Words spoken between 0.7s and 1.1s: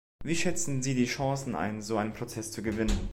Sie die